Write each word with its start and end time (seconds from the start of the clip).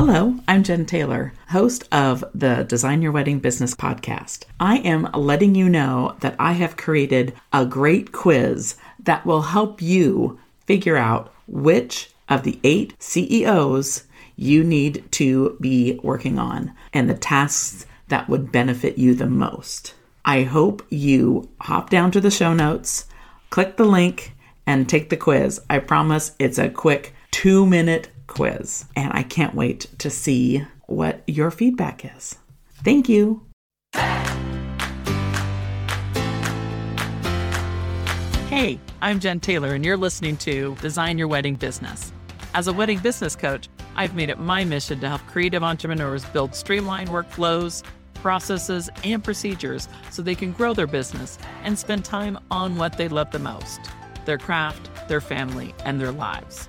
Hello, 0.00 0.36
I'm 0.46 0.62
Jen 0.62 0.86
Taylor, 0.86 1.32
host 1.48 1.82
of 1.90 2.22
the 2.32 2.62
Design 2.62 3.02
Your 3.02 3.10
Wedding 3.10 3.40
Business 3.40 3.74
podcast. 3.74 4.44
I 4.60 4.76
am 4.76 5.10
letting 5.12 5.56
you 5.56 5.68
know 5.68 6.14
that 6.20 6.36
I 6.38 6.52
have 6.52 6.76
created 6.76 7.34
a 7.52 7.66
great 7.66 8.12
quiz 8.12 8.76
that 9.02 9.26
will 9.26 9.42
help 9.42 9.82
you 9.82 10.38
figure 10.66 10.96
out 10.96 11.34
which 11.48 12.12
of 12.28 12.44
the 12.44 12.60
eight 12.62 12.94
CEOs 13.00 14.04
you 14.36 14.62
need 14.62 15.04
to 15.10 15.56
be 15.60 15.98
working 16.04 16.38
on 16.38 16.72
and 16.92 17.10
the 17.10 17.14
tasks 17.14 17.84
that 18.06 18.28
would 18.28 18.52
benefit 18.52 18.98
you 18.98 19.16
the 19.16 19.26
most. 19.26 19.94
I 20.24 20.44
hope 20.44 20.86
you 20.90 21.48
hop 21.62 21.90
down 21.90 22.12
to 22.12 22.20
the 22.20 22.30
show 22.30 22.54
notes, 22.54 23.06
click 23.50 23.76
the 23.76 23.84
link, 23.84 24.32
and 24.64 24.88
take 24.88 25.10
the 25.10 25.16
quiz. 25.16 25.60
I 25.68 25.80
promise 25.80 26.36
it's 26.38 26.58
a 26.58 26.70
quick 26.70 27.16
two 27.32 27.66
minute 27.66 28.10
quiz, 28.28 28.84
and 28.94 29.10
I 29.12 29.24
can't 29.24 29.56
wait 29.56 29.86
to 29.98 30.10
see 30.10 30.64
what 30.86 31.22
your 31.26 31.50
feedback 31.50 32.04
is. 32.16 32.36
Thank 32.84 33.08
you. 33.08 33.42
Hey, 38.48 38.78
I'm 39.02 39.20
Jen 39.20 39.40
Taylor, 39.40 39.74
and 39.74 39.84
you're 39.84 39.96
listening 39.96 40.36
to 40.38 40.76
Design 40.80 41.18
Your 41.18 41.28
Wedding 41.28 41.56
Business. 41.56 42.12
As 42.54 42.66
a 42.66 42.72
wedding 42.72 42.98
business 42.98 43.36
coach, 43.36 43.68
I've 43.94 44.14
made 44.14 44.30
it 44.30 44.38
my 44.38 44.64
mission 44.64 45.00
to 45.00 45.08
help 45.08 45.20
creative 45.26 45.62
entrepreneurs 45.62 46.24
build 46.26 46.54
streamlined 46.54 47.10
workflows, 47.10 47.82
processes, 48.14 48.88
and 49.04 49.22
procedures 49.22 49.88
so 50.10 50.22
they 50.22 50.34
can 50.34 50.52
grow 50.52 50.72
their 50.72 50.86
business 50.86 51.38
and 51.62 51.78
spend 51.78 52.04
time 52.04 52.38
on 52.50 52.76
what 52.76 52.96
they 52.96 53.08
love 53.08 53.30
the 53.30 53.38
most 53.38 53.80
their 54.24 54.38
craft, 54.38 54.90
their 55.08 55.22
family, 55.22 55.74
and 55.86 55.98
their 55.98 56.12
lives. 56.12 56.68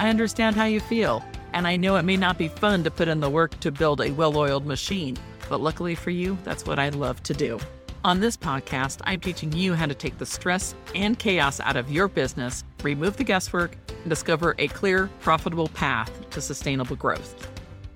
I 0.00 0.08
understand 0.08 0.56
how 0.56 0.64
you 0.64 0.80
feel, 0.80 1.22
and 1.52 1.66
I 1.66 1.76
know 1.76 1.96
it 1.96 2.04
may 2.04 2.16
not 2.16 2.38
be 2.38 2.48
fun 2.48 2.82
to 2.84 2.90
put 2.90 3.06
in 3.06 3.20
the 3.20 3.28
work 3.28 3.60
to 3.60 3.70
build 3.70 4.00
a 4.00 4.10
well 4.12 4.34
oiled 4.34 4.64
machine, 4.64 5.18
but 5.50 5.60
luckily 5.60 5.94
for 5.94 6.08
you, 6.08 6.38
that's 6.42 6.64
what 6.64 6.78
I 6.78 6.88
love 6.88 7.22
to 7.24 7.34
do. 7.34 7.60
On 8.02 8.18
this 8.18 8.34
podcast, 8.34 9.02
I'm 9.04 9.20
teaching 9.20 9.52
you 9.52 9.74
how 9.74 9.84
to 9.84 9.94
take 9.94 10.16
the 10.16 10.24
stress 10.24 10.74
and 10.94 11.18
chaos 11.18 11.60
out 11.60 11.76
of 11.76 11.92
your 11.92 12.08
business, 12.08 12.64
remove 12.82 13.18
the 13.18 13.24
guesswork, 13.24 13.76
and 13.88 14.08
discover 14.08 14.54
a 14.56 14.68
clear, 14.68 15.10
profitable 15.20 15.68
path 15.68 16.30
to 16.30 16.40
sustainable 16.40 16.96
growth. 16.96 17.46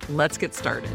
Let's 0.07 0.37
get 0.37 0.53
started. 0.53 0.91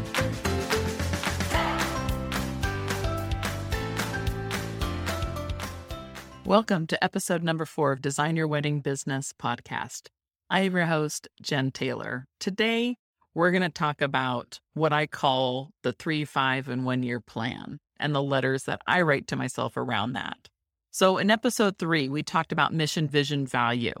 Welcome 6.45 6.87
to 6.87 7.03
episode 7.03 7.43
number 7.43 7.65
four 7.65 7.91
of 7.91 8.01
Design 8.01 8.37
Your 8.37 8.47
Wedding 8.47 8.79
Business 8.79 9.33
podcast. 9.37 10.07
I 10.51 10.59
am 10.63 10.75
your 10.75 10.85
host, 10.85 11.29
Jen 11.41 11.71
Taylor. 11.71 12.27
Today, 12.41 12.97
we're 13.33 13.51
going 13.51 13.61
to 13.61 13.69
talk 13.69 14.01
about 14.01 14.59
what 14.73 14.91
I 14.91 15.07
call 15.07 15.71
the 15.81 15.93
three, 15.93 16.25
five, 16.25 16.67
and 16.67 16.83
one 16.83 17.03
year 17.03 17.21
plan 17.21 17.79
and 17.97 18.13
the 18.13 18.21
letters 18.21 18.65
that 18.65 18.81
I 18.85 19.01
write 19.03 19.27
to 19.27 19.37
myself 19.37 19.77
around 19.77 20.11
that. 20.11 20.49
So, 20.91 21.17
in 21.17 21.31
episode 21.31 21.77
three, 21.79 22.09
we 22.09 22.21
talked 22.21 22.51
about 22.51 22.73
mission, 22.73 23.07
vision, 23.07 23.47
value. 23.47 23.93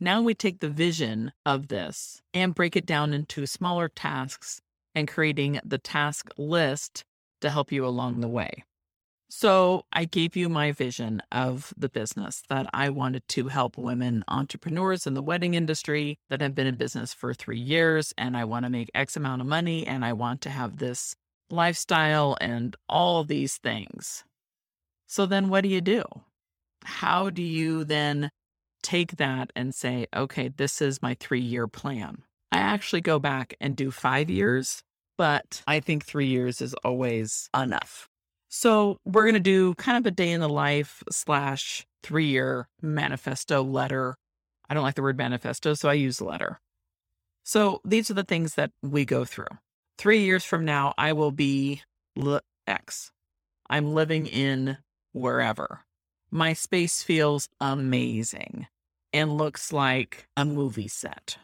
Now 0.00 0.22
we 0.22 0.32
take 0.32 0.60
the 0.60 0.70
vision 0.70 1.30
of 1.44 1.68
this 1.68 2.22
and 2.32 2.54
break 2.54 2.74
it 2.74 2.86
down 2.86 3.12
into 3.12 3.46
smaller 3.46 3.90
tasks 3.90 4.62
and 4.94 5.06
creating 5.06 5.60
the 5.62 5.76
task 5.76 6.30
list 6.38 7.04
to 7.42 7.50
help 7.50 7.70
you 7.70 7.84
along 7.84 8.20
the 8.20 8.28
way. 8.28 8.64
So 9.34 9.86
I 9.94 10.04
gave 10.04 10.36
you 10.36 10.50
my 10.50 10.72
vision 10.72 11.22
of 11.32 11.72
the 11.74 11.88
business 11.88 12.42
that 12.50 12.68
I 12.74 12.90
wanted 12.90 13.26
to 13.28 13.48
help 13.48 13.78
women 13.78 14.24
entrepreneurs 14.28 15.06
in 15.06 15.14
the 15.14 15.22
wedding 15.22 15.54
industry 15.54 16.18
that 16.28 16.42
have 16.42 16.54
been 16.54 16.66
in 16.66 16.74
business 16.74 17.14
for 17.14 17.32
three 17.32 17.58
years. 17.58 18.12
And 18.18 18.36
I 18.36 18.44
want 18.44 18.66
to 18.66 18.70
make 18.70 18.90
X 18.94 19.16
amount 19.16 19.40
of 19.40 19.48
money 19.48 19.86
and 19.86 20.04
I 20.04 20.12
want 20.12 20.42
to 20.42 20.50
have 20.50 20.76
this 20.76 21.16
lifestyle 21.48 22.36
and 22.42 22.76
all 22.90 23.24
these 23.24 23.56
things. 23.56 24.22
So 25.06 25.24
then 25.24 25.48
what 25.48 25.62
do 25.62 25.70
you 25.70 25.80
do? 25.80 26.04
How 26.84 27.30
do 27.30 27.42
you 27.42 27.84
then 27.84 28.30
take 28.82 29.16
that 29.16 29.50
and 29.56 29.74
say, 29.74 30.08
okay, 30.14 30.48
this 30.48 30.82
is 30.82 31.00
my 31.00 31.14
three 31.14 31.40
year 31.40 31.66
plan? 31.66 32.18
I 32.52 32.58
actually 32.58 33.00
go 33.00 33.18
back 33.18 33.54
and 33.62 33.74
do 33.74 33.90
five 33.90 34.28
years, 34.28 34.82
but 35.16 35.62
I 35.66 35.80
think 35.80 36.04
three 36.04 36.26
years 36.26 36.60
is 36.60 36.74
always 36.84 37.48
enough. 37.56 38.10
So 38.54 38.98
we're 39.06 39.22
going 39.22 39.32
to 39.32 39.40
do 39.40 39.74
kind 39.76 39.96
of 39.96 40.04
a 40.04 40.14
day 40.14 40.30
in 40.30 40.40
the 40.40 40.48
life 40.48 41.02
slash 41.10 41.86
three 42.02 42.26
year 42.26 42.68
manifesto 42.82 43.62
letter. 43.62 44.14
I 44.68 44.74
don't 44.74 44.82
like 44.82 44.94
the 44.94 45.00
word 45.00 45.16
manifesto, 45.16 45.72
so 45.72 45.88
I 45.88 45.94
use 45.94 46.20
letter. 46.20 46.60
So 47.44 47.80
these 47.82 48.10
are 48.10 48.14
the 48.14 48.24
things 48.24 48.54
that 48.56 48.70
we 48.82 49.06
go 49.06 49.24
through. 49.24 49.46
Three 49.96 50.18
years 50.18 50.44
from 50.44 50.66
now, 50.66 50.92
I 50.98 51.14
will 51.14 51.30
be 51.30 51.80
X. 52.66 53.10
I'm 53.70 53.94
living 53.94 54.26
in 54.26 54.76
wherever. 55.14 55.86
My 56.30 56.52
space 56.52 57.02
feels 57.02 57.48
amazing 57.58 58.66
and 59.14 59.38
looks 59.38 59.72
like 59.72 60.26
a 60.36 60.44
movie 60.44 60.88
set. 60.88 61.38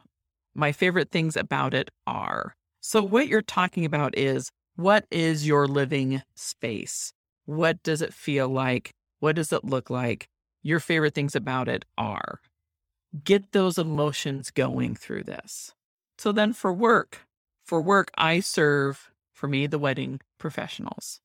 My 0.55 0.73
favorite 0.73 1.11
things 1.11 1.39
about 1.39 1.73
it 1.73 1.89
are 2.07 2.55
so, 2.81 3.03
what 3.03 3.29
you're 3.29 3.43
talking 3.43 3.85
about 3.85 4.17
is 4.17 4.51
what 4.79 5.07
is 5.11 5.45
your 5.45 5.67
living 5.67 6.23
space? 6.37 7.13
What 7.47 7.83
does 7.83 8.01
it 8.01 8.15
feel 8.15 8.49
like? 8.49 8.93
What 9.19 9.35
does 9.35 9.53
it 9.53 9.65
look 9.65 9.91
like? 9.91 10.29
Your 10.63 10.79
favorite 10.79 11.15
things 11.15 11.35
about 11.35 11.67
it 11.67 11.85
are. 11.99 12.39
Get 13.25 13.51
those 13.51 13.77
emotions 13.77 14.53
going 14.53 14.95
through 14.95 15.25
this. 15.25 15.75
So 16.17 16.31
then 16.31 16.53
for 16.53 16.73
work, 16.73 17.27
for 17.67 17.81
work, 17.81 18.13
I 18.17 18.39
serve, 18.39 19.11
for 19.33 19.49
me, 19.49 19.67
the 19.67 19.81
wedding 19.81 20.21
professionals, 20.39 21.19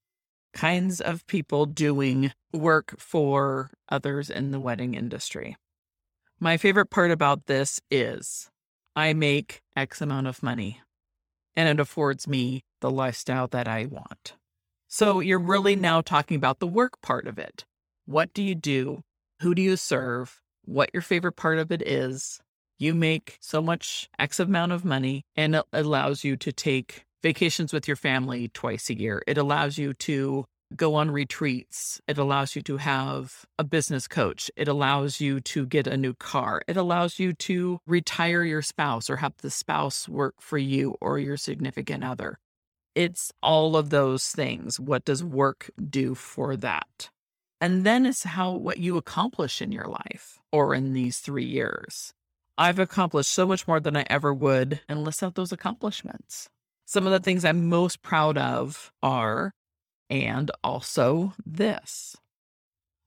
kinds 0.55 0.99
of 0.99 1.27
people 1.27 1.67
doing 1.67 2.31
work 2.51 2.95
for 2.97 3.69
others 3.87 4.31
in 4.31 4.49
the 4.49 4.59
wedding 4.59 4.95
industry. 4.95 5.57
My 6.39 6.57
favorite 6.57 6.89
part 6.89 7.11
about 7.11 7.45
this 7.45 7.79
is 7.91 8.49
I 8.95 9.13
make 9.13 9.61
X 9.77 10.01
amount 10.01 10.25
of 10.25 10.41
money 10.41 10.81
and 11.55 11.69
it 11.69 11.79
affords 11.79 12.27
me 12.27 12.63
the 12.81 12.91
lifestyle 12.91 13.47
that 13.47 13.67
I 13.67 13.85
want. 13.85 14.33
So 14.87 15.19
you're 15.19 15.39
really 15.39 15.75
now 15.75 16.01
talking 16.01 16.37
about 16.37 16.59
the 16.59 16.67
work 16.67 17.01
part 17.01 17.27
of 17.27 17.39
it. 17.39 17.65
What 18.05 18.33
do 18.33 18.43
you 18.43 18.55
do? 18.55 19.01
Who 19.41 19.55
do 19.55 19.61
you 19.61 19.75
serve? 19.75 20.41
What 20.65 20.91
your 20.93 21.01
favorite 21.01 21.35
part 21.35 21.57
of 21.57 21.71
it 21.71 21.81
is? 21.81 22.41
You 22.77 22.93
make 22.93 23.37
so 23.41 23.61
much 23.61 24.09
X 24.19 24.39
amount 24.39 24.71
of 24.71 24.85
money 24.85 25.23
and 25.35 25.55
it 25.55 25.65
allows 25.73 26.23
you 26.23 26.35
to 26.37 26.51
take 26.51 27.05
vacations 27.21 27.71
with 27.71 27.87
your 27.87 27.97
family 27.97 28.49
twice 28.49 28.89
a 28.89 28.97
year. 28.97 29.23
It 29.25 29.37
allows 29.37 29.77
you 29.77 29.93
to 29.93 30.45
go 30.75 30.95
on 30.95 31.11
retreats. 31.11 32.01
It 32.07 32.17
allows 32.17 32.55
you 32.55 32.61
to 32.63 32.77
have 32.77 33.45
a 33.57 33.63
business 33.63 34.07
coach. 34.07 34.49
It 34.55 34.67
allows 34.67 35.21
you 35.21 35.39
to 35.41 35.65
get 35.65 35.87
a 35.87 35.97
new 35.97 36.13
car. 36.13 36.61
It 36.67 36.77
allows 36.77 37.19
you 37.19 37.33
to 37.33 37.79
retire 37.85 38.43
your 38.43 38.61
spouse 38.61 39.09
or 39.09 39.17
have 39.17 39.33
the 39.37 39.49
spouse 39.49 40.07
work 40.09 40.35
for 40.39 40.57
you 40.57 40.95
or 41.01 41.19
your 41.19 41.37
significant 41.37 42.03
other. 42.03 42.39
It's 42.95 43.31
all 43.41 43.75
of 43.75 43.89
those 43.89 44.27
things. 44.27 44.79
What 44.79 45.05
does 45.05 45.23
work 45.23 45.69
do 45.89 46.15
for 46.15 46.55
that? 46.57 47.09
And 47.59 47.85
then 47.85 48.05
it's 48.05 48.23
how 48.23 48.51
what 48.51 48.77
you 48.77 48.97
accomplish 48.97 49.61
in 49.61 49.71
your 49.71 49.87
life 49.87 50.39
or 50.51 50.75
in 50.75 50.93
these 50.93 51.19
three 51.19 51.45
years. 51.45 52.13
I've 52.57 52.77
accomplished 52.77 53.31
so 53.31 53.47
much 53.47 53.67
more 53.67 53.79
than 53.79 53.97
I 53.97 54.05
ever 54.09 54.33
would 54.33 54.81
and 54.87 55.03
list 55.03 55.23
out 55.23 55.35
those 55.35 55.51
accomplishments. 55.51 56.49
Some 56.85 57.05
of 57.07 57.11
the 57.11 57.19
things 57.19 57.43
I'm 57.45 57.69
most 57.69 58.03
proud 58.03 58.37
of 58.37 58.91
are 59.01 59.53
and 60.09 60.51
also 60.63 61.33
this. 61.45 62.15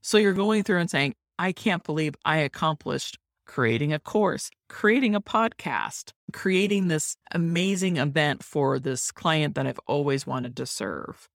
So 0.00 0.18
you're 0.18 0.32
going 0.32 0.62
through 0.62 0.78
and 0.78 0.90
saying, 0.90 1.14
I 1.38 1.52
can't 1.52 1.84
believe 1.84 2.14
I 2.24 2.38
accomplished 2.38 3.18
creating 3.46 3.92
a 3.92 3.98
course, 3.98 4.50
creating 4.68 5.14
a 5.14 5.20
podcast, 5.20 6.12
creating 6.32 6.88
this 6.88 7.16
amazing 7.32 7.96
event 7.96 8.42
for 8.42 8.78
this 8.78 9.10
client 9.10 9.54
that 9.54 9.66
I've 9.66 9.80
always 9.86 10.26
wanted 10.26 10.56
to 10.56 10.66
serve. 10.66 11.28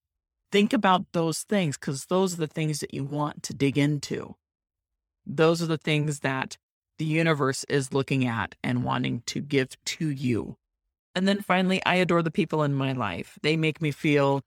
Think 0.52 0.74
about 0.74 1.06
those 1.14 1.44
things 1.44 1.78
because 1.78 2.06
those 2.06 2.34
are 2.34 2.42
the 2.42 2.48
things 2.48 2.82
that 2.82 2.94
you 2.94 3.04
want 3.04 3.42
to 3.44 3.54
dig 3.54 3.78
into. 3.78 4.36
Those 5.26 5.62
are 5.62 5.68
the 5.68 5.78
things 5.78 6.20
that 6.20 6.58
the 6.98 7.06
universe 7.06 7.64
is 7.66 7.94
looking 7.94 8.28
at 8.28 8.56
and 8.64 8.84
wanting 8.84 9.24
to 9.28 9.40
give 9.40 9.82
to 9.86 10.10
you. 10.10 10.58
And 11.16 11.28
then 11.28 11.42
finally, 11.42 11.82
I 11.86 11.96
adore 11.96 12.22
the 12.22 12.32
people 12.32 12.64
in 12.64 12.74
my 12.74 12.92
life. 12.92 13.40
They 13.42 13.56
make 13.58 13.82
me 13.82 13.92
feel 13.92 14.42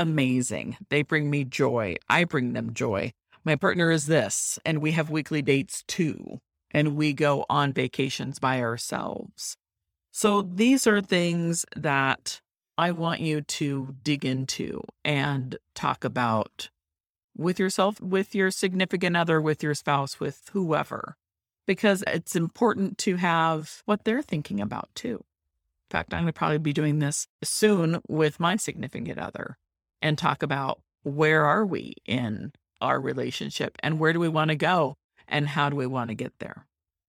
amazing. 0.00 0.78
They 0.88 1.02
bring 1.02 1.30
me 1.30 1.44
joy. 1.44 1.96
I 2.08 2.24
bring 2.24 2.54
them 2.54 2.72
joy. 2.72 3.12
My 3.44 3.54
partner 3.54 3.90
is 3.90 4.06
this, 4.06 4.58
and 4.64 4.82
we 4.82 4.92
have 4.92 5.10
weekly 5.10 5.42
dates 5.42 5.84
too, 5.86 6.40
and 6.70 6.96
we 6.96 7.12
go 7.12 7.44
on 7.48 7.72
vacations 7.72 8.38
by 8.38 8.60
ourselves. 8.60 9.56
So 10.10 10.42
these 10.42 10.86
are 10.86 11.00
things 11.00 11.64
that 11.76 12.40
I 12.78 12.90
want 12.92 13.20
you 13.20 13.42
to 13.42 13.94
dig 14.02 14.24
into 14.24 14.82
and 15.04 15.56
talk 15.74 16.02
about 16.02 16.70
with 17.36 17.58
yourself, 17.58 18.00
with 18.00 18.34
your 18.34 18.50
significant 18.50 19.16
other, 19.16 19.40
with 19.40 19.62
your 19.62 19.74
spouse, 19.74 20.18
with 20.18 20.48
whoever, 20.52 21.16
because 21.66 22.02
it's 22.06 22.34
important 22.34 22.96
to 22.98 23.16
have 23.16 23.82
what 23.84 24.04
they're 24.04 24.22
thinking 24.22 24.60
about 24.60 24.88
too. 24.94 25.16
In 25.16 25.90
fact, 25.90 26.14
I'm 26.14 26.22
going 26.22 26.32
to 26.32 26.38
probably 26.38 26.58
be 26.58 26.72
doing 26.72 27.00
this 27.00 27.26
soon 27.44 28.00
with 28.08 28.40
my 28.40 28.56
significant 28.56 29.18
other 29.18 29.58
and 30.02 30.16
talk 30.16 30.42
about 30.42 30.80
where 31.02 31.44
are 31.44 31.64
we 31.64 31.94
in 32.06 32.52
our 32.80 33.00
relationship 33.00 33.76
and 33.82 33.98
where 33.98 34.12
do 34.12 34.20
we 34.20 34.28
want 34.28 34.48
to 34.50 34.56
go 34.56 34.96
and 35.28 35.48
how 35.48 35.68
do 35.68 35.76
we 35.76 35.86
want 35.86 36.08
to 36.08 36.14
get 36.14 36.32
there. 36.38 36.66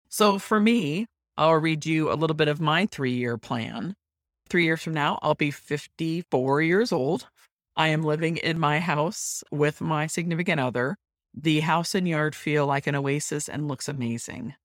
So 0.10 0.40
for 0.40 0.60
me, 0.60 1.06
I'll 1.38 1.56
read 1.56 1.86
you 1.86 2.12
a 2.12 2.16
little 2.16 2.36
bit 2.36 2.48
of 2.48 2.60
my 2.60 2.86
three 2.86 3.14
year 3.14 3.38
plan. 3.38 3.96
Three 4.50 4.66
years 4.66 4.82
from 4.82 4.94
now, 4.94 5.20
I'll 5.22 5.36
be 5.36 5.52
54 5.52 6.62
years 6.62 6.92
old. 6.92 7.28
I 7.76 7.90
am 7.90 8.04
living 8.04 8.38
in 8.38 8.60
my 8.60 8.80
house 8.80 9.44
with 9.52 9.80
my 9.80 10.08
significant 10.08 10.60
other. 10.60 10.98
The 11.34 11.62
house 11.62 11.94
and 11.94 12.08
yard 12.08 12.36
feel 12.36 12.66
like 12.66 12.88
an 12.88 12.96
oasis 12.96 13.48
and 13.48 13.68
looks 13.68 13.88
amazing. 13.88 14.56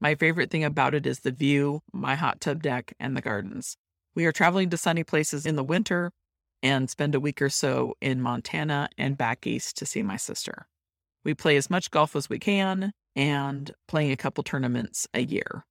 My 0.00 0.14
favorite 0.14 0.50
thing 0.50 0.64
about 0.64 0.94
it 0.94 1.06
is 1.06 1.20
the 1.20 1.32
view, 1.32 1.82
my 1.92 2.14
hot 2.14 2.40
tub 2.40 2.62
deck, 2.62 2.94
and 2.98 3.16
the 3.16 3.20
gardens. 3.20 3.76
We 4.14 4.24
are 4.26 4.32
traveling 4.32 4.70
to 4.70 4.76
sunny 4.76 5.04
places 5.04 5.44
in 5.44 5.56
the 5.56 5.64
winter 5.64 6.12
and 6.62 6.88
spend 6.88 7.14
a 7.14 7.20
week 7.20 7.42
or 7.42 7.48
so 7.48 7.96
in 8.00 8.20
Montana 8.20 8.88
and 8.96 9.18
back 9.18 9.46
east 9.46 9.76
to 9.78 9.86
see 9.86 10.02
my 10.02 10.16
sister. 10.16 10.66
We 11.24 11.34
play 11.34 11.56
as 11.56 11.70
much 11.70 11.90
golf 11.90 12.16
as 12.16 12.28
we 12.28 12.38
can 12.38 12.92
and 13.14 13.70
playing 13.88 14.12
a 14.12 14.16
couple 14.16 14.44
tournaments 14.44 15.06
a 15.14 15.22
year. 15.22 15.64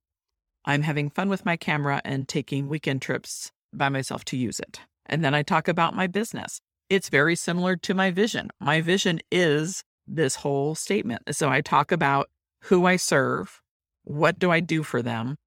I'm 0.65 0.83
having 0.83 1.09
fun 1.09 1.29
with 1.29 1.45
my 1.45 1.57
camera 1.57 2.01
and 2.05 2.27
taking 2.27 2.67
weekend 2.67 3.01
trips 3.01 3.51
by 3.73 3.89
myself 3.89 4.23
to 4.25 4.37
use 4.37 4.59
it. 4.59 4.81
And 5.05 5.23
then 5.23 5.33
I 5.33 5.43
talk 5.43 5.67
about 5.67 5.95
my 5.95 6.07
business. 6.07 6.61
It's 6.89 7.09
very 7.09 7.35
similar 7.35 7.75
to 7.77 7.93
my 7.93 8.11
vision. 8.11 8.49
My 8.59 8.81
vision 8.81 9.19
is 9.31 9.83
this 10.05 10.35
whole 10.35 10.75
statement. 10.75 11.23
So 11.35 11.49
I 11.49 11.61
talk 11.61 11.91
about 11.91 12.29
who 12.63 12.85
I 12.85 12.97
serve, 12.97 13.61
what 14.03 14.37
do 14.37 14.51
I 14.51 14.59
do 14.59 14.83
for 14.83 15.01
them, 15.01 15.37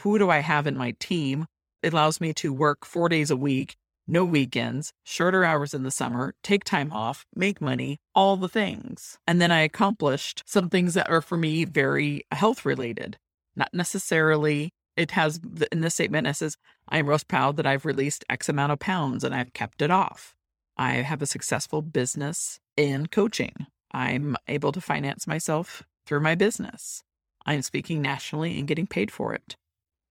who 0.00 0.18
do 0.18 0.28
I 0.28 0.40
have 0.40 0.66
in 0.66 0.76
my 0.76 0.94
team. 0.98 1.46
It 1.82 1.92
allows 1.92 2.20
me 2.20 2.32
to 2.34 2.52
work 2.52 2.84
four 2.84 3.08
days 3.08 3.30
a 3.30 3.36
week, 3.36 3.76
no 4.08 4.24
weekends, 4.24 4.92
shorter 5.04 5.44
hours 5.44 5.74
in 5.74 5.82
the 5.82 5.90
summer, 5.90 6.34
take 6.42 6.64
time 6.64 6.90
off, 6.92 7.26
make 7.36 7.60
money, 7.60 7.98
all 8.14 8.36
the 8.36 8.48
things. 8.48 9.18
And 9.26 9.40
then 9.40 9.52
I 9.52 9.60
accomplished 9.60 10.42
some 10.46 10.70
things 10.70 10.94
that 10.94 11.10
are 11.10 11.20
for 11.20 11.36
me 11.36 11.64
very 11.64 12.22
health 12.32 12.64
related, 12.64 13.18
not 13.54 13.72
necessarily. 13.72 14.70
It 14.96 15.12
has 15.12 15.40
in 15.70 15.82
this 15.82 15.94
statement, 15.94 16.26
it 16.26 16.34
says, 16.34 16.56
I 16.88 16.98
am 16.98 17.06
most 17.06 17.28
proud 17.28 17.56
that 17.56 17.66
I've 17.66 17.84
released 17.84 18.24
X 18.28 18.48
amount 18.48 18.72
of 18.72 18.80
pounds 18.80 19.22
and 19.22 19.34
I've 19.34 19.52
kept 19.52 19.82
it 19.82 19.90
off. 19.90 20.34
I 20.76 20.94
have 20.94 21.22
a 21.22 21.26
successful 21.26 21.82
business 21.82 22.58
in 22.76 23.06
coaching. 23.06 23.66
I'm 23.92 24.36
able 24.48 24.72
to 24.72 24.80
finance 24.80 25.26
myself 25.26 25.84
through 26.06 26.20
my 26.20 26.34
business. 26.34 27.02
I'm 27.46 27.62
speaking 27.62 28.02
nationally 28.02 28.58
and 28.58 28.68
getting 28.68 28.86
paid 28.86 29.10
for 29.10 29.34
it. 29.34 29.56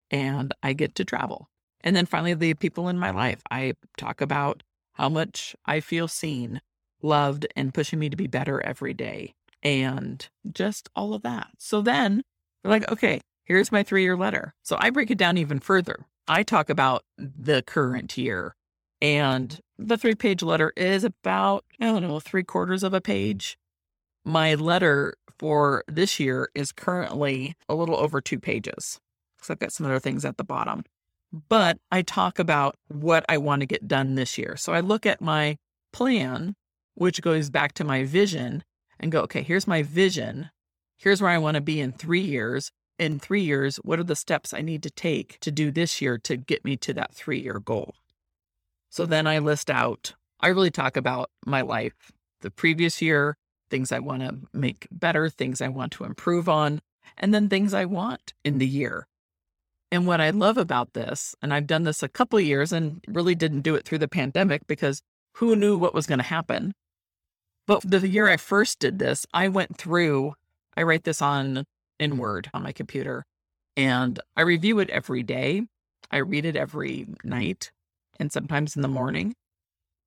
And 0.09 0.53
I 0.63 0.73
get 0.73 0.95
to 0.95 1.05
travel. 1.05 1.49
And 1.87 1.95
then 1.95 2.05
finally, 2.05 2.33
the 2.33 2.53
people 2.53 2.89
in 2.89 2.99
my 2.99 3.11
life. 3.11 3.41
I 3.49 3.71
talk 3.95 4.19
about 4.19 4.61
how 4.95 5.07
much 5.07 5.55
I 5.65 5.79
feel 5.79 6.09
seen, 6.09 6.59
loved, 7.01 7.47
and 7.55 7.73
pushing 7.73 7.97
me 7.97 8.09
to 8.09 8.17
be 8.17 8.27
better 8.27 8.61
every 8.61 8.93
day. 8.93 9.35
And 9.63 10.27
just 10.51 10.89
all 10.97 11.13
of 11.13 11.21
that. 11.21 11.47
So 11.59 11.79
then 11.79 12.23
they're 12.61 12.73
like, 12.73 12.91
okay, 12.91 13.21
here's 13.45 13.71
my 13.71 13.83
three 13.83 14.03
year 14.03 14.17
letter. 14.17 14.53
So 14.63 14.75
I 14.77 14.89
break 14.89 15.09
it 15.11 15.17
down 15.17 15.37
even 15.37 15.61
further. 15.61 16.05
I 16.27 16.43
talk 16.43 16.69
about 16.69 17.05
the 17.17 17.61
current 17.61 18.17
year. 18.17 18.53
And 19.01 19.57
the 19.77 19.97
three 19.97 20.15
page 20.15 20.43
letter 20.43 20.73
is 20.75 21.05
about, 21.05 21.63
I 21.79 21.85
don't 21.85 22.01
know, 22.01 22.19
three 22.19 22.43
quarters 22.43 22.83
of 22.83 22.93
a 22.93 22.99
page. 22.99 23.57
My 24.25 24.55
letter 24.55 25.15
for 25.39 25.85
this 25.87 26.19
year 26.19 26.49
is 26.53 26.73
currently 26.73 27.55
a 27.69 27.75
little 27.75 27.95
over 27.95 28.19
two 28.19 28.41
pages. 28.41 28.99
So 29.41 29.53
I've 29.53 29.59
got 29.59 29.71
some 29.71 29.85
other 29.85 30.01
things 30.01 30.25
at 30.25 30.35
the 30.35 30.43
bottom. 30.43 30.83
But 31.31 31.77
I 31.91 32.01
talk 32.01 32.39
about 32.39 32.75
what 32.87 33.25
I 33.27 33.37
want 33.37 33.61
to 33.61 33.65
get 33.65 33.87
done 33.87 34.15
this 34.15 34.37
year. 34.37 34.55
So 34.57 34.73
I 34.73 34.79
look 34.79 35.05
at 35.05 35.21
my 35.21 35.57
plan, 35.91 36.55
which 36.95 37.21
goes 37.21 37.49
back 37.49 37.73
to 37.73 37.83
my 37.83 38.03
vision, 38.03 38.63
and 38.99 39.11
go, 39.11 39.21
okay, 39.21 39.43
here's 39.43 39.67
my 39.67 39.83
vision. 39.83 40.49
Here's 40.97 41.21
where 41.21 41.31
I 41.31 41.37
want 41.37 41.55
to 41.55 41.61
be 41.61 41.79
in 41.79 41.91
three 41.91 42.21
years. 42.21 42.71
In 42.97 43.19
three 43.19 43.43
years, 43.43 43.77
what 43.77 43.99
are 43.99 44.03
the 44.03 44.15
steps 44.15 44.53
I 44.53 44.61
need 44.61 44.81
to 44.83 44.89
take 44.89 45.39
to 45.41 45.51
do 45.51 45.69
this 45.69 46.01
year 46.01 46.17
to 46.19 46.35
get 46.35 46.65
me 46.65 46.77
to 46.77 46.93
that 46.93 47.13
three 47.13 47.39
year 47.39 47.59
goal? 47.59 47.93
So 48.89 49.05
then 49.05 49.27
I 49.27 49.37
list 49.37 49.69
out, 49.69 50.15
I 50.39 50.47
really 50.47 50.71
talk 50.71 50.97
about 50.97 51.29
my 51.45 51.61
life, 51.61 52.11
the 52.41 52.49
previous 52.49 53.01
year, 53.01 53.37
things 53.69 53.91
I 53.91 53.99
want 53.99 54.23
to 54.23 54.39
make 54.53 54.87
better, 54.91 55.29
things 55.29 55.61
I 55.61 55.67
want 55.67 55.91
to 55.93 56.05
improve 56.05 56.49
on, 56.49 56.81
and 57.17 57.33
then 57.33 57.49
things 57.49 57.73
I 57.73 57.85
want 57.85 58.33
in 58.43 58.57
the 58.57 58.67
year. 58.67 59.07
And 59.91 60.05
what 60.05 60.19
I 60.19 60.31
love 60.31 60.57
about 60.57 60.93
this, 60.93 61.35
and 61.41 61.53
I've 61.53 61.67
done 61.67 61.83
this 61.83 62.03
a 62.03 62.09
couple 62.09 62.39
years 62.39 62.73
and 62.73 63.03
really 63.07 63.35
didn't 63.35 63.61
do 63.61 63.75
it 63.75 63.85
through 63.85 63.99
the 63.99 64.07
pandemic 64.07 64.67
because 64.67 65.01
who 65.35 65.55
knew 65.55 65.77
what 65.77 65.93
was 65.93 66.07
going 66.07 66.19
to 66.19 66.25
happen. 66.25 66.73
But 67.67 67.81
the 67.89 68.07
year 68.07 68.27
I 68.27 68.37
first 68.37 68.79
did 68.79 68.99
this, 68.99 69.25
I 69.33 69.47
went 69.47 69.77
through, 69.77 70.33
I 70.75 70.83
write 70.83 71.03
this 71.03 71.21
on 71.21 71.65
in 71.99 72.17
Word 72.17 72.49
on 72.53 72.63
my 72.63 72.71
computer, 72.71 73.23
and 73.75 74.19
I 74.35 74.41
review 74.41 74.79
it 74.79 74.89
every 74.89 75.23
day. 75.23 75.63
I 76.11 76.17
read 76.17 76.45
it 76.45 76.55
every 76.55 77.07
night 77.23 77.71
and 78.19 78.31
sometimes 78.31 78.75
in 78.75 78.81
the 78.81 78.87
morning. 78.87 79.35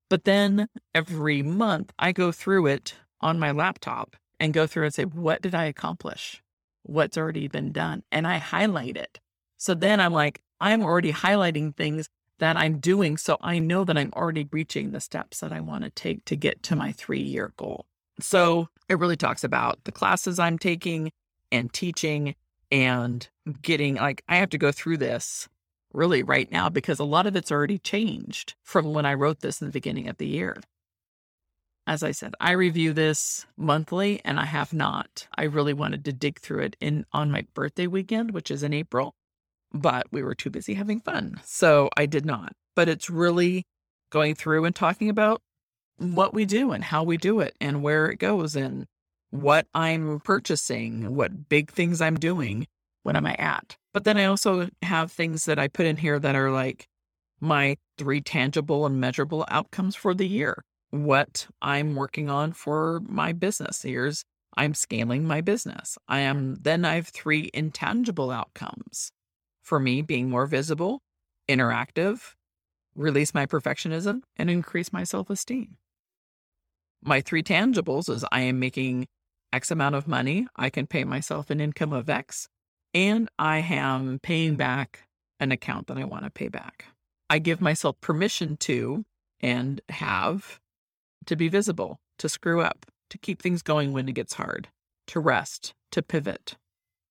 But 0.09 0.25
then 0.25 0.69
every 0.95 1.43
month, 1.43 1.93
I 1.99 2.13
go 2.13 2.33
through 2.33 2.67
it 2.67 2.97
on 3.21 3.39
my 3.39 3.53
laptop 3.53 4.17
and 4.41 4.53
go 4.53 4.67
through 4.67 4.85
and 4.85 4.95
say, 4.95 5.05
what 5.05 5.43
did 5.43 5.55
I 5.55 5.65
accomplish? 5.65 6.43
What's 6.83 7.17
already 7.17 7.47
been 7.47 7.73
done? 7.73 8.03
And 8.11 8.27
I 8.27 8.39
highlight 8.39 8.97
it. 8.97 9.21
So 9.61 9.75
then 9.75 10.01
I'm 10.01 10.15
like, 10.15 10.41
I'm 10.59 10.83
already 10.83 11.13
highlighting 11.13 11.77
things 11.77 12.09
that 12.39 12.57
I'm 12.57 12.79
doing. 12.79 13.19
So 13.19 13.37
I 13.43 13.59
know 13.59 13.85
that 13.85 13.99
I'm 13.99 14.11
already 14.17 14.49
reaching 14.51 14.91
the 14.91 15.01
steps 15.01 15.41
that 15.41 15.53
I 15.53 15.61
want 15.61 15.85
to 15.85 15.91
take 15.91 16.25
to 16.25 16.37
get 16.37 16.63
to 16.65 16.77
my 16.77 16.93
three 16.93 17.21
year 17.21 17.53
goal. 17.59 17.85
So 18.21 18.71
it 18.89 18.99
really 18.99 19.19
talks 19.19 19.45
about 19.45 19.85
the 19.85 19.93
classes 19.93 20.39
I'm 20.39 20.59
taking 20.59 21.13
and 21.53 21.71
teaching 21.71 22.35
and 22.73 23.29
getting 23.61 23.97
like, 23.97 24.25
I 24.31 24.37
have 24.37 24.49
to 24.51 24.59
go 24.59 24.73
through 24.73 24.97
this 24.97 25.47
really 25.93 26.23
right 26.23 26.51
now 26.51 26.71
because 26.71 26.99
a 26.99 27.05
lot 27.05 27.27
of 27.27 27.37
it's 27.37 27.53
already 27.53 27.79
changed 27.79 28.55
from 28.63 28.95
when 28.95 29.05
I 29.05 29.13
wrote 29.13 29.41
this 29.41 29.61
in 29.61 29.67
the 29.67 29.73
beginning 29.73 30.09
of 30.09 30.17
the 30.17 30.27
year. 30.27 30.57
As 31.87 32.03
I 32.03 32.13
said, 32.13 32.35
I 32.41 32.53
review 32.53 32.95
this 32.95 33.45
monthly 33.59 34.23
and 34.25 34.41
I 34.41 34.47
have 34.47 34.73
not. 34.73 35.29
I 35.37 35.43
really 35.43 35.75
wanted 35.75 36.07
to 36.07 36.15
dig 36.15 36.41
through 36.41 36.61
it 36.61 36.77
in 36.81 37.05
on 37.13 37.31
my 37.31 37.45
birthday 37.53 37.87
weekend, 37.87 38.31
which 38.31 38.51
is 38.51 38.63
in 38.63 38.73
April, 38.73 39.17
but 39.73 40.07
we 40.11 40.23
were 40.23 40.35
too 40.35 40.51
busy 40.51 40.75
having 40.75 41.01
fun. 41.01 41.41
So 41.45 41.91
I 41.97 42.07
did 42.07 42.25
not. 42.25 42.53
But 42.77 42.89
it's 42.89 43.11
really 43.11 43.65
going 44.11 44.35
through 44.35 44.65
and 44.65 44.75
talking 44.75 45.09
about 45.09 45.41
what 45.99 46.33
we 46.33 46.45
do 46.45 46.73
and 46.73 46.83
how 46.83 47.03
we 47.03 47.17
do 47.17 47.41
it 47.41 47.55
and 47.61 47.83
where 47.83 48.07
it 48.07 48.19
goes 48.19 48.57
and 48.57 48.87
what 49.31 49.67
I'm 49.75 50.21
purchasing, 50.21 51.15
what 51.15 51.49
big 51.49 51.71
things 51.71 52.01
I'm 52.01 52.17
doing, 52.17 52.67
what 53.03 53.17
am 53.17 53.27
I 53.27 53.35
at. 53.35 53.77
But 53.93 54.05
then 54.05 54.17
I 54.17 54.25
also 54.25 54.69
have 54.83 55.13
things 55.13 55.45
that 55.45 55.59
I 55.59 55.69
put 55.69 55.87
in 55.87 55.97
here 55.97 56.19
that 56.19 56.35
are 56.35 56.51
like 56.51 56.87
my 57.41 57.77
three 57.99 58.21
tangible 58.21 58.87
and 58.87 59.01
measurable 59.01 59.45
outcomes 59.49 59.95
for 59.95 60.15
the 60.15 60.27
year 60.27 60.63
what 60.91 61.47
I'm 61.63 61.95
working 61.95 62.29
on 62.29 62.53
for 62.53 63.01
my 63.07 63.33
business. 63.33 63.83
Here's 63.83 64.25
I'm 64.57 64.75
scaling 64.75 65.27
my 65.27 65.41
business. 65.41 65.97
I 66.09 66.21
am 66.21 66.57
then 66.61 66.85
I 66.85 66.97
have 66.97 67.09
three 67.09 67.51
intangible 67.55 68.31
outcomes 68.31 69.13
for 69.71 69.79
me 69.79 70.03
being 70.03 70.29
more 70.29 70.47
visible, 70.47 71.01
interactive, 71.49 72.35
release 72.97 73.33
my 73.33 73.47
perfectionism, 73.47 74.23
and 74.37 74.51
increase 74.51 74.93
my 74.93 75.05
self 75.05 75.31
esteem. 75.31 75.77
My 77.05 77.21
three 77.21 77.45
tangibles 77.45 78.11
is 78.11 78.25
I 78.33 78.41
am 78.41 78.59
making 78.59 79.07
X 79.53 79.71
amount 79.71 79.95
of 79.95 80.09
money. 80.09 80.49
I 80.57 80.71
can 80.71 80.89
pay 80.89 81.05
myself 81.05 81.51
an 81.51 81.61
income 81.61 81.93
of 81.93 82.11
X, 82.11 82.49
and 82.93 83.29
I 83.39 83.59
am 83.59 84.19
paying 84.21 84.57
back 84.57 85.05
an 85.39 85.53
account 85.53 85.87
that 85.87 85.97
I 85.97 86.05
want 86.05 86.25
to 86.25 86.31
pay 86.31 86.49
back. 86.49 86.87
I 87.31 87.39
give 87.39 87.61
myself 87.61 88.01
permission 88.01 88.57
to 88.69 89.05
and 89.41 89.81
have 89.89 90.59
to 91.27 91.37
be 91.37 91.49
visible, 91.49 92.01
to 92.19 92.29
screw 92.29 92.61
up, 92.61 92.87
to 93.09 93.19
keep 93.19 93.41
things 93.41 93.63
going 93.63 93.93
when 93.93 94.09
it 94.09 94.17
gets 94.17 94.35
hard, 94.35 94.67
to 95.07 95.21
rest, 95.21 95.75
to 95.93 96.03
pivot. 96.03 96.57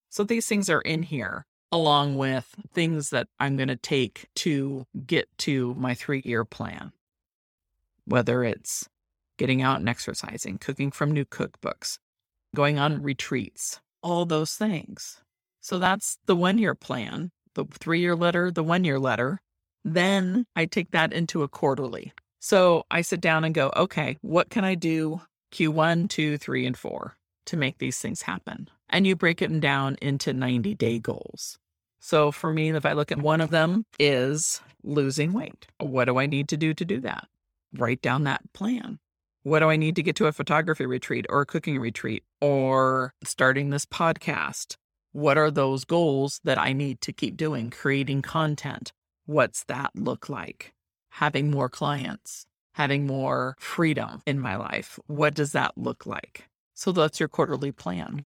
So 0.09 0.25
these 0.25 0.45
things 0.45 0.69
are 0.69 0.81
in 0.81 1.03
here, 1.03 1.45
along 1.71 2.17
with 2.17 2.55
things 2.73 3.09
that 3.09 3.27
I'm 3.39 3.55
going 3.55 3.67
to 3.69 3.75
take 3.75 4.27
to 4.38 4.85
get 5.05 5.29
to 5.39 5.75
my 5.75 5.93
three 5.93 6.21
year 6.25 6.45
plan. 6.45 6.91
Whether 8.05 8.43
it's 8.43 8.88
getting 9.38 9.61
out 9.61 9.79
and 9.79 9.89
exercising, 9.89 10.57
cooking 10.57 10.91
from 10.91 11.11
new 11.11 11.25
cookbooks, 11.25 11.99
going 12.55 12.79
on 12.79 13.01
retreats, 13.01 13.79
all 14.01 14.25
those 14.25 14.53
things. 14.53 15.21
So 15.61 15.79
that's 15.79 16.17
the 16.25 16.35
one 16.35 16.57
year 16.57 16.75
plan, 16.75 17.31
the 17.53 17.65
three 17.65 17.99
year 17.99 18.15
letter, 18.15 18.51
the 18.51 18.63
one 18.63 18.83
year 18.83 18.99
letter. 18.99 19.39
Then 19.83 20.45
I 20.55 20.65
take 20.65 20.91
that 20.91 21.13
into 21.13 21.43
a 21.43 21.47
quarterly. 21.47 22.13
So 22.39 22.83
I 22.89 23.01
sit 23.01 23.21
down 23.21 23.43
and 23.43 23.53
go, 23.53 23.71
okay, 23.75 24.17
what 24.21 24.49
can 24.49 24.63
I 24.63 24.75
do 24.75 25.21
Q1, 25.53 26.09
2, 26.09 26.38
3, 26.38 26.65
and 26.65 26.77
4 26.77 27.17
to 27.45 27.57
make 27.57 27.77
these 27.77 27.99
things 27.99 28.23
happen? 28.23 28.69
And 28.89 29.05
you 29.05 29.15
break 29.15 29.41
it 29.41 29.60
down 29.60 29.98
into 30.01 30.34
90 30.34 30.75
day 30.75 31.00
goals. 31.00 31.58
So 32.00 32.31
for 32.31 32.53
me, 32.53 32.69
if 32.69 32.86
I 32.86 32.93
look 32.93 33.12
at 33.12 33.22
one 33.22 33.41
of 33.41 33.50
them 33.50 33.86
is 34.00 34.62
losing 34.84 35.34
weight. 35.34 35.67
What 35.79 36.05
do 36.05 36.17
I 36.17 36.25
need 36.25 36.48
to 36.50 36.58
do 36.58 36.74
to 36.74 36.86
do 36.86 37.00
that? 37.01 37.27
Write 37.74 38.01
down 38.01 38.24
that 38.24 38.41
plan. 38.53 39.00
What 39.43 39.60
do 39.60 39.69
I 39.69 39.75
need 39.75 39.96
to 39.96 40.03
get 40.03 40.15
to 40.17 40.27
a 40.27 40.31
photography 40.31 40.86
retreat 40.86 41.25
or 41.29 41.41
a 41.41 41.46
cooking 41.46 41.79
retreat 41.79 42.24
or 42.41 43.13
starting 43.24 43.69
this 43.69 43.86
podcast? 43.86 44.75
What 45.12 45.38
are 45.38 45.51
those 45.51 45.86
goals 45.86 46.39
that 46.43 46.58
I 46.58 46.74
need 46.74 47.01
to 47.01 47.13
keep 47.13 47.38
doing? 47.38 47.69
Creating 47.69 48.22
content. 48.22 48.91
What's 49.25 49.63
that 49.65 49.91
look 49.96 50.29
like? 50.29 50.74
Having 51.13 51.51
more 51.51 51.69
clients, 51.69 52.46
having 52.74 53.08
more 53.08 53.55
freedom 53.60 54.22
in 54.25 54.39
my 54.39 54.55
life. 54.55 55.00
What 55.08 55.34
does 55.36 55.51
that 55.53 55.77
look 55.77 56.05
like? 56.05 56.48
So 56.74 56.91
that's 56.91 57.19
your 57.19 57.29
quarterly 57.29 57.72
plan. 57.72 58.25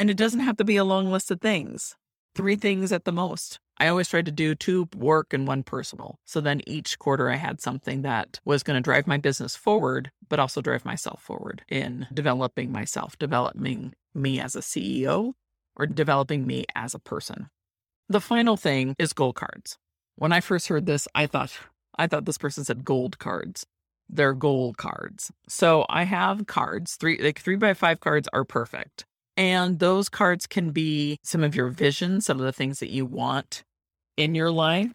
And 0.00 0.08
it 0.08 0.16
doesn't 0.16 0.40
have 0.40 0.56
to 0.56 0.64
be 0.64 0.76
a 0.76 0.84
long 0.84 1.12
list 1.12 1.30
of 1.30 1.42
things, 1.42 1.94
three 2.34 2.56
things 2.56 2.90
at 2.90 3.04
the 3.04 3.12
most. 3.12 3.60
I 3.78 3.88
always 3.88 4.08
tried 4.08 4.24
to 4.24 4.32
do 4.32 4.54
two 4.54 4.88
work 4.96 5.34
and 5.34 5.46
one 5.46 5.62
personal. 5.62 6.16
So 6.24 6.40
then 6.40 6.62
each 6.66 6.98
quarter 6.98 7.28
I 7.28 7.36
had 7.36 7.60
something 7.60 8.00
that 8.00 8.40
was 8.46 8.62
going 8.62 8.76
to 8.76 8.80
drive 8.80 9.06
my 9.06 9.18
business 9.18 9.56
forward, 9.56 10.10
but 10.30 10.40
also 10.40 10.62
drive 10.62 10.86
myself 10.86 11.20
forward 11.22 11.64
in 11.68 12.06
developing 12.14 12.72
myself, 12.72 13.18
developing 13.18 13.92
me 14.14 14.40
as 14.40 14.56
a 14.56 14.60
CEO 14.60 15.34
or 15.76 15.86
developing 15.86 16.46
me 16.46 16.64
as 16.74 16.94
a 16.94 16.98
person. 16.98 17.50
The 18.08 18.22
final 18.22 18.56
thing 18.56 18.94
is 18.98 19.12
goal 19.12 19.34
cards. 19.34 19.76
When 20.16 20.32
I 20.32 20.40
first 20.40 20.68
heard 20.68 20.86
this, 20.86 21.08
I 21.14 21.26
thought 21.26 21.52
I 21.98 22.06
thought 22.06 22.24
this 22.24 22.38
person 22.38 22.64
said 22.64 22.86
gold 22.86 23.18
cards. 23.18 23.66
They're 24.08 24.32
goal 24.32 24.72
cards. 24.72 25.30
So 25.46 25.84
I 25.90 26.04
have 26.04 26.46
cards, 26.46 26.96
three 26.96 27.18
like 27.20 27.38
three 27.38 27.56
by 27.56 27.74
five 27.74 28.00
cards 28.00 28.30
are 28.32 28.44
perfect. 28.46 29.04
And 29.40 29.78
those 29.78 30.10
cards 30.10 30.46
can 30.46 30.70
be 30.70 31.18
some 31.22 31.42
of 31.42 31.54
your 31.54 31.68
visions, 31.68 32.26
some 32.26 32.38
of 32.38 32.44
the 32.44 32.52
things 32.52 32.78
that 32.80 32.90
you 32.90 33.06
want 33.06 33.64
in 34.18 34.34
your 34.34 34.50
life. 34.50 34.92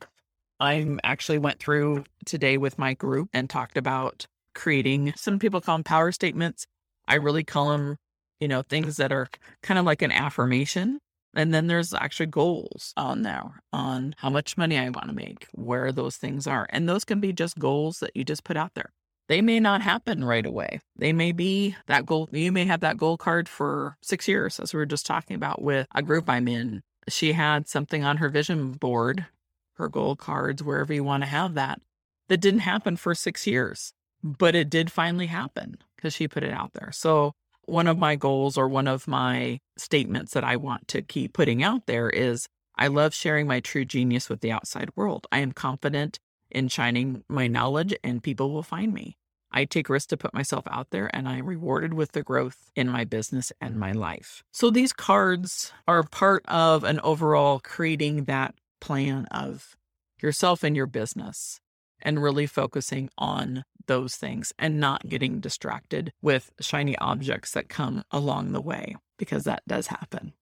I 0.60 0.88
actually 1.04 1.40
went 1.40 1.58
through 1.58 2.04
today 2.28 2.60
with 2.60 2.78
my 2.78 2.94
group 2.94 3.30
and 3.34 3.50
talked 3.50 3.75
about 3.75 4.28
creating 4.54 5.14
some 5.16 5.40
people 5.40 5.62
call 5.62 5.78
them 5.78 5.84
power 5.84 6.12
statements. 6.12 6.68
I 7.08 7.16
really 7.16 7.44
call 7.44 7.70
them, 7.70 7.98
you 8.40 8.48
know, 8.48 8.62
things 8.62 8.98
that 8.98 9.12
are 9.12 9.30
kind 9.64 9.80
of 9.80 9.86
like 9.86 10.04
an 10.04 10.12
affirmation. 10.12 11.00
And 11.36 11.52
then 11.52 11.66
there's 11.66 11.96
actually 11.96 12.28
goals 12.28 12.94
on 12.96 13.24
there 13.24 13.64
on 13.74 14.14
how 14.20 14.30
much 14.30 14.58
money 14.58 14.78
I 14.78 14.90
want 14.90 15.08
to 15.08 15.14
make, 15.16 15.48
where 15.54 15.92
those 15.92 16.18
things 16.18 16.46
are. 16.46 16.68
And 16.70 16.88
those 16.88 17.04
can 17.04 17.20
be 17.20 17.34
just 17.34 17.58
goals 17.58 17.98
that 17.98 18.12
you 18.16 18.24
just 18.24 18.44
put 18.44 18.58
out 18.58 18.75
there. 18.75 18.92
They 19.27 19.41
may 19.41 19.60
not 19.60 19.82
happen 19.82 20.24
right 20.24 20.46
away. 20.46 20.82
They 20.96 21.12
may 21.12 21.32
be 21.32 21.75
that 21.88 22.05
goal. 22.05 22.29
You 22.32 22.51
may 22.51 22.65
have 22.65 22.82
that 22.82 22.98
goal 22.98 23.17
card 23.17 23.50
for 23.50 23.98
six 24.01 24.27
years, 24.27 24.60
as 24.60 24.74
we 24.74 24.77
were 24.77 24.86
just 24.86 25.05
talking 25.05 25.36
about 25.36 25.62
with 25.62 25.88
a 25.96 26.03
group 26.03 26.29
I'm 26.29 26.48
in 26.48 26.84
she 27.08 27.34
had 27.34 27.67
something 27.67 28.03
on 28.03 28.17
her 28.17 28.29
vision 28.29 28.72
board, 28.72 29.25
her 29.74 29.88
goal 29.88 30.15
cards, 30.15 30.63
wherever 30.63 30.94
you 30.94 31.03
want 31.03 31.24
to 31.24 31.29
have 31.29 31.53
that, 31.55 31.82
that 32.27 32.38
didn't 32.38 32.62
happen 32.62 32.98
for 32.98 33.13
six 33.13 33.46
years, 33.46 33.94
but 34.24 34.55
it 34.55 34.70
did 34.70 34.91
finally 34.91 35.27
happen 35.27 35.77
because 35.96 36.13
she 36.13 36.27
put 36.27 36.44
it 36.44 36.53
out 36.53 36.74
there. 36.74 36.91
So, 36.91 37.34
one 37.65 37.88
of 37.88 37.98
my 37.98 38.15
goals 38.15 38.58
or 38.58 38.67
one 38.67 38.88
of 38.88 39.08
my 39.08 39.60
statements 39.75 40.34
that 40.34 40.44
I 40.44 40.55
want 40.55 40.88
to 40.89 41.01
keep 41.01 41.34
putting 41.34 41.63
out 41.63 41.88
there 41.88 42.10
is 42.10 42.48
I 42.77 42.88
love 42.88 43.13
sharing 43.13 43.48
my 43.48 43.60
true 43.60 43.86
genius 43.86 44.29
with 44.29 44.41
the 44.41 44.51
outside 44.51 44.89
world. 44.96 45.25
I 45.32 45.39
am 45.39 45.51
confident 45.51 46.20
in 46.52 46.68
shining 46.68 47.24
my 47.28 47.48
knowledge, 47.48 47.96
and 48.04 48.24
people 48.24 48.52
will 48.52 48.64
find 48.64 48.94
me. 48.94 49.18
I 49.52 49.64
take 49.64 49.88
risks 49.88 50.08
to 50.08 50.18
put 50.18 50.34
myself 50.34 50.66
out 50.70 50.90
there 50.90 51.10
and 51.16 51.30
I 51.30 51.38
am 51.38 51.46
rewarded 51.46 51.94
with 51.94 52.12
the 52.12 52.24
growth 52.24 52.70
in 52.75 52.90
my 52.90 53.06
business 53.06 53.54
and 53.62 53.78
my 53.78 53.94
life. 53.94 54.44
So 54.52 54.70
these 54.70 54.92
cards 54.92 55.72
are 55.88 56.04
part 56.04 56.44
of 56.48 56.84
an 56.84 57.00
overall 57.00 57.62
creating 57.64 58.25
that 58.25 58.56
plan 58.82 59.28
of 59.32 59.78
yourself 60.22 60.62
and 60.62 60.75
your 60.75 60.88
business 60.88 61.62
and 62.02 62.22
really 62.22 62.48
focusing 62.48 63.10
on 63.18 63.64
those 63.88 64.16
things 64.16 64.52
and 64.60 64.80
not 64.80 65.08
getting 65.08 65.40
distracted 65.40 66.12
with 66.22 66.52
shiny 66.60 66.98
objects 66.98 67.52
that 67.52 67.70
come 67.70 68.04
along 68.12 68.52
the 68.52 68.62
way 68.62 68.98
because 69.18 69.46
that 69.46 69.64
does 69.68 69.88
happen. 69.88 70.34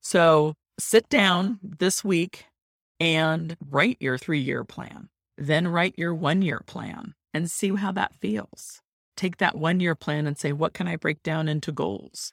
So 0.00 0.54
sit 0.78 1.08
down 1.08 1.58
this 1.62 2.04
week 2.04 2.46
and 3.02 3.56
write 3.68 3.96
your 4.00 4.16
three 4.16 4.38
year 4.38 4.64
plan, 4.64 5.08
then 5.36 5.66
write 5.66 5.94
your 5.98 6.14
one 6.14 6.40
year 6.40 6.62
plan 6.66 7.14
and 7.34 7.50
see 7.50 7.74
how 7.74 7.90
that 7.92 8.14
feels. 8.20 8.80
Take 9.16 9.38
that 9.38 9.58
one 9.58 9.80
year 9.80 9.94
plan 9.94 10.26
and 10.26 10.38
say, 10.38 10.52
what 10.52 10.72
can 10.72 10.86
I 10.86 10.96
break 10.96 11.22
down 11.22 11.48
into 11.48 11.72
goals 11.72 12.32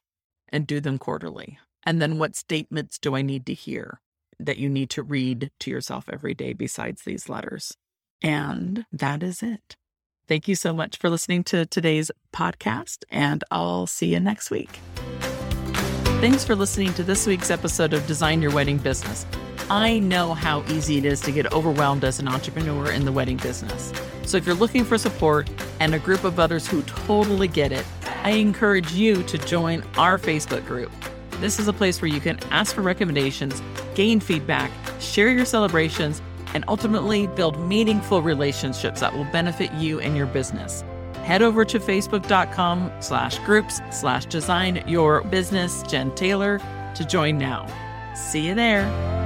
and 0.50 0.68
do 0.68 0.80
them 0.80 1.00
quarterly? 1.00 1.58
And 1.84 2.02
then 2.02 2.20
what 2.20 2.36
statements 2.36 3.00
do 3.00 3.16
I 3.16 3.22
need 3.22 3.46
to 3.48 3.54
hear 3.54 4.00
that 4.40 4.58
you 4.58 4.70
need 4.70 4.90
to 4.92 5.04
read 5.04 5.50
to 5.62 5.72
yourself 5.72 6.06
every 6.12 6.34
day 6.36 6.54
besides 6.54 7.02
these 7.02 7.28
letters? 7.28 7.76
And 8.22 8.86
that 8.92 9.24
is 9.24 9.42
it. 9.42 9.76
Thank 10.28 10.48
you 10.48 10.56
so 10.56 10.72
much 10.72 10.98
for 10.98 11.10
listening 11.10 11.44
to 11.46 11.66
today's 11.66 12.12
podcast, 12.32 13.04
and 13.10 13.44
I'll 13.50 13.88
see 13.88 14.14
you 14.14 14.20
next 14.20 14.52
week. 14.52 14.80
Thanks 16.22 16.44
for 16.44 16.56
listening 16.56 16.94
to 16.96 17.04
this 17.04 17.26
week's 17.26 17.50
episode 17.50 17.94
of 17.94 18.06
Design 18.06 18.42
Your 18.42 18.52
Wedding 18.52 18.78
Business. 18.78 19.26
I 19.70 20.00
know 20.00 20.34
how 20.34 20.64
easy 20.64 20.98
it 20.98 21.06
is 21.06 21.22
to 21.22 21.32
get 21.32 21.54
overwhelmed 21.54 22.04
as 22.04 22.20
an 22.20 22.28
entrepreneur 22.28 22.92
in 22.92 23.06
the 23.06 23.12
wedding 23.12 23.38
business. 23.38 23.94
So 24.24 24.38
if 24.38 24.46
you're 24.46 24.56
looking 24.56 24.84
for 24.84 24.98
support 24.98 25.50
and 25.80 25.94
a 25.94 26.00
group 26.00 26.24
of 26.24 26.40
others 26.40 26.68
who 26.68 26.82
totally 26.84 27.48
get 27.48 27.72
it, 27.72 27.86
I 28.24 28.32
encourage 28.32 28.92
you 28.94 29.22
to 29.24 29.38
join 29.38 29.84
our 29.98 30.18
Facebook 30.18 30.66
group. 30.66 30.92
This 31.40 31.60
is 31.60 31.68
a 31.68 31.74
place 31.74 32.02
where 32.02 32.10
you 32.10 32.20
can 32.20 32.40
ask 32.52 32.74
for 32.74 32.82
recommendations, 32.82 33.62
gain 33.94 34.20
feedback, 34.20 34.72
share 35.00 35.30
your 35.30 35.46
celebrations, 35.46 36.22
and 36.54 36.66
ultimately 36.68 37.28
build 37.28 37.60
meaningful 37.60 38.22
relationships 38.24 39.02
that 39.02 39.14
will 39.14 39.26
benefit 39.26 39.72
you 39.74 40.00
and 40.00 40.18
your 40.18 40.26
business. 40.26 40.84
Head 41.24 41.44
over 41.44 41.64
to 41.66 41.80
facebook.com 41.80 42.92
slash 43.02 43.38
groups 43.40 43.82
slash 43.92 44.26
design 44.26 44.84
your 44.88 45.24
business 45.26 45.84
Jen 45.84 46.14
Taylor 46.16 46.60
to 46.96 47.06
join 47.06 47.38
now. 47.38 47.68
See 48.16 48.48
you 48.48 48.56
there. 48.56 49.19